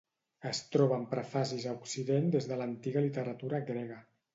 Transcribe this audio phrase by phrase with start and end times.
[0.51, 4.07] Es troben prefacis a Occident des de l'antiga literatura grega.